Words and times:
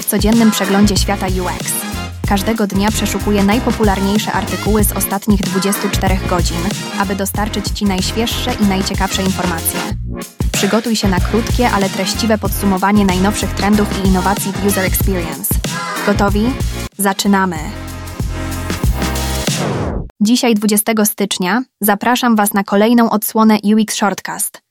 W 0.00 0.04
codziennym 0.04 0.50
przeglądzie 0.50 0.96
świata 0.96 1.26
UX. 1.26 1.72
Każdego 2.28 2.66
dnia 2.66 2.90
przeszukuję 2.90 3.44
najpopularniejsze 3.44 4.32
artykuły 4.32 4.84
z 4.84 4.92
ostatnich 4.92 5.40
24 5.40 6.18
godzin, 6.28 6.56
aby 6.98 7.14
dostarczyć 7.14 7.68
Ci 7.68 7.84
najświeższe 7.84 8.54
i 8.54 8.66
najciekawsze 8.66 9.22
informacje. 9.22 9.80
Przygotuj 10.52 10.96
się 10.96 11.08
na 11.08 11.20
krótkie, 11.20 11.70
ale 11.70 11.88
treściwe 11.88 12.38
podsumowanie 12.38 13.04
najnowszych 13.04 13.54
trendów 13.54 14.04
i 14.04 14.08
innowacji 14.08 14.52
w 14.52 14.66
User 14.66 14.84
Experience. 14.84 15.54
Gotowi? 16.06 16.52
Zaczynamy! 16.98 17.56
Dzisiaj, 20.20 20.54
20 20.54 21.04
stycznia, 21.04 21.62
zapraszam 21.80 22.36
Was 22.36 22.54
na 22.54 22.64
kolejną 22.64 23.10
odsłonę 23.10 23.58
UX 23.64 23.94
Shortcast. 23.94 24.62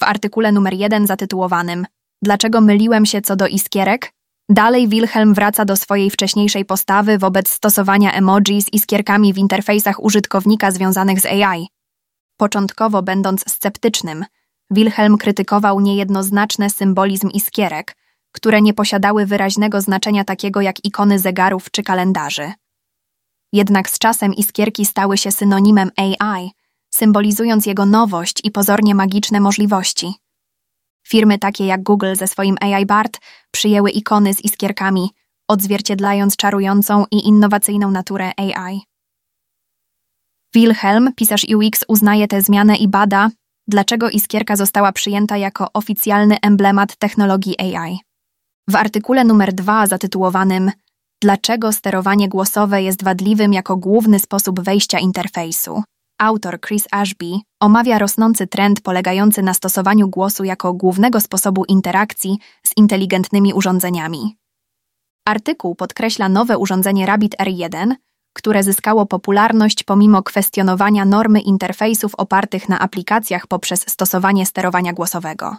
W 0.00 0.02
artykule 0.02 0.52
numer 0.52 0.74
1 0.74 1.06
zatytułowanym 1.06 1.86
Dlaczego 2.22 2.60
myliłem 2.60 3.06
się 3.06 3.20
co 3.20 3.36
do 3.36 3.46
iskierek? 3.46 4.12
Dalej 4.50 4.88
Wilhelm 4.88 5.34
wraca 5.34 5.64
do 5.64 5.76
swojej 5.76 6.10
wcześniejszej 6.10 6.64
postawy 6.64 7.18
wobec 7.18 7.50
stosowania 7.50 8.12
emoji 8.12 8.62
z 8.62 8.72
iskierkami 8.72 9.32
w 9.32 9.38
interfejsach 9.38 10.04
użytkownika 10.04 10.70
związanych 10.70 11.20
z 11.20 11.26
AI. 11.26 11.66
Początkowo 12.36 13.02
będąc 13.02 13.50
sceptycznym, 13.50 14.24
Wilhelm 14.70 15.18
krytykował 15.18 15.80
niejednoznaczny 15.80 16.70
symbolizm 16.70 17.28
iskierek, 17.28 17.96
które 18.32 18.62
nie 18.62 18.74
posiadały 18.74 19.26
wyraźnego 19.26 19.80
znaczenia 19.80 20.24
takiego 20.24 20.60
jak 20.60 20.84
ikony 20.84 21.18
zegarów 21.18 21.70
czy 21.70 21.82
kalendarzy. 21.82 22.52
Jednak 23.52 23.90
z 23.90 23.98
czasem 23.98 24.34
iskierki 24.34 24.86
stały 24.86 25.18
się 25.18 25.32
synonimem 25.32 25.90
AI, 25.96 26.50
symbolizując 26.90 27.66
jego 27.66 27.86
nowość 27.86 28.40
i 28.44 28.50
pozornie 28.50 28.94
magiczne 28.94 29.40
możliwości. 29.40 30.14
Firmy 31.08 31.38
takie 31.38 31.66
jak 31.66 31.82
Google 31.82 32.14
ze 32.14 32.26
swoim 32.26 32.56
AI 32.60 32.86
Bart 32.86 33.18
przyjęły 33.50 33.90
ikony 33.90 34.34
z 34.34 34.44
iskierkami, 34.44 35.10
odzwierciedlając 35.48 36.36
czarującą 36.36 37.04
i 37.10 37.26
innowacyjną 37.26 37.90
naturę 37.90 38.32
AI. 38.36 38.80
Wilhelm, 40.54 41.12
pisarz 41.16 41.46
UX, 41.54 41.84
uznaje 41.88 42.28
tę 42.28 42.42
zmianę 42.42 42.76
i 42.76 42.88
bada, 42.88 43.30
dlaczego 43.68 44.10
iskierka 44.10 44.56
została 44.56 44.92
przyjęta 44.92 45.36
jako 45.36 45.66
oficjalny 45.74 46.36
emblemat 46.42 46.96
technologii 46.96 47.60
AI. 47.60 47.98
W 48.68 48.76
artykule 48.76 49.24
numer 49.24 49.52
2 49.52 49.86
zatytułowanym 49.86 50.70
Dlaczego 51.22 51.72
sterowanie 51.72 52.28
głosowe 52.28 52.82
jest 52.82 53.04
wadliwym 53.04 53.52
jako 53.52 53.76
główny 53.76 54.18
sposób 54.18 54.60
wejścia 54.60 54.98
interfejsu? 54.98 55.82
Autor 56.20 56.60
Chris 56.60 56.84
Ashby 56.90 57.38
omawia 57.60 57.98
rosnący 57.98 58.46
trend 58.46 58.80
polegający 58.80 59.42
na 59.42 59.54
stosowaniu 59.54 60.08
głosu 60.08 60.44
jako 60.44 60.72
głównego 60.72 61.20
sposobu 61.20 61.64
interakcji 61.64 62.38
z 62.66 62.76
inteligentnymi 62.76 63.54
urządzeniami. 63.54 64.36
Artykuł 65.28 65.74
podkreśla 65.74 66.28
nowe 66.28 66.58
urządzenie 66.58 67.06
Rabbit 67.06 67.36
R1, 67.36 67.94
które 68.32 68.62
zyskało 68.62 69.06
popularność 69.06 69.82
pomimo 69.82 70.22
kwestionowania 70.22 71.04
normy 71.04 71.40
interfejsów 71.40 72.14
opartych 72.14 72.68
na 72.68 72.78
aplikacjach 72.78 73.46
poprzez 73.46 73.90
stosowanie 73.90 74.46
sterowania 74.46 74.92
głosowego. 74.92 75.56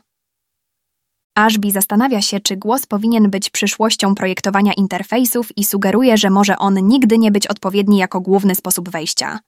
Ashby 1.36 1.72
zastanawia 1.72 2.22
się, 2.22 2.40
czy 2.40 2.58
głos 2.58 2.86
powinien 2.86 3.30
być 3.30 3.50
przyszłością 3.50 4.16
projektowania 4.16 4.74
interfejsów 4.74 5.58
i 5.58 5.66
sugeruje, 5.66 6.18
że 6.18 6.30
może 6.30 6.58
on 6.58 6.88
nigdy 6.88 7.18
nie 7.18 7.32
być 7.32 7.48
odpowiedni 7.48 7.98
jako 7.98 8.22
główny 8.22 8.56
sposób 8.56 8.90
wejścia. 8.90 9.40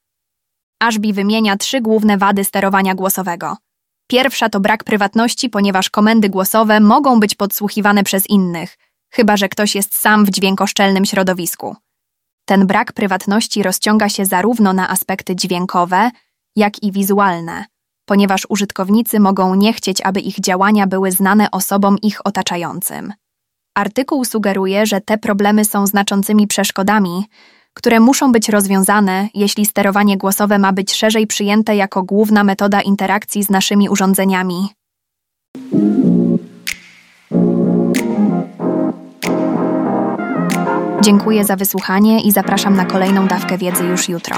Ashby 0.82 1.14
wymienia 1.14 1.58
trzy 1.58 1.82
główne 1.82 2.18
wady 2.18 2.44
sterowania 2.44 2.96
głosowego. 2.96 3.58
Pierwsza 4.08 4.50
to 4.50 4.60
brak 4.60 4.84
prywatności, 4.84 5.50
ponieważ 5.50 5.90
komendy 5.90 6.30
głosowe 6.30 6.80
mogą 6.80 7.20
być 7.20 7.36
podsłuchiwane 7.36 8.04
przez 8.04 8.30
innych, 8.30 8.78
chyba 9.10 9.38
że 9.38 9.50
ktoś 9.50 9.76
jest 9.76 9.96
sam 9.96 10.26
w 10.26 10.30
dźwiękoszczelnym 10.30 11.06
środowisku. 11.06 11.76
Ten 12.46 12.68
brak 12.68 12.94
prywatności 12.94 13.64
rozciąga 13.64 14.10
się 14.10 14.26
zarówno 14.26 14.74
na 14.74 14.90
aspekty 14.90 15.36
dźwiękowe, 15.36 16.12
jak 16.56 16.84
i 16.84 16.92
wizualne, 16.92 17.66
ponieważ 18.06 18.46
użytkownicy 18.50 19.20
mogą 19.20 19.56
nie 19.56 19.74
chcieć, 19.74 20.02
aby 20.02 20.20
ich 20.20 20.40
działania 20.40 20.88
były 20.88 21.12
znane 21.12 21.52
osobom 21.52 21.98
ich 22.02 22.26
otaczającym. 22.26 23.14
Artykuł 23.76 24.26
sugeruje, 24.26 24.86
że 24.86 25.02
te 25.02 25.18
problemy 25.18 25.66
są 25.66 25.88
znaczącymi 25.88 26.48
przeszkodami, 26.48 27.26
które 27.74 28.00
muszą 28.00 28.32
być 28.32 28.50
rozwiązane, 28.50 29.30
jeśli 29.34 29.66
sterowanie 29.66 30.18
głosowe 30.18 30.60
ma 30.60 30.74
być 30.74 30.94
szerzej 30.94 31.28
przyjęte 31.28 31.76
jako 31.76 32.04
główna 32.04 32.44
metoda 32.44 32.82
interakcji 32.82 33.44
z 33.44 33.50
naszymi 33.50 33.90
urządzeniami. 33.90 34.70
Dziękuję 41.02 41.46
za 41.46 41.56
wysłuchanie 41.56 42.22
i 42.22 42.32
zapraszam 42.32 42.76
na 42.76 42.86
kolejną 42.86 43.28
dawkę 43.28 43.58
wiedzy 43.58 43.84
już 43.84 44.10
jutro. 44.10 44.36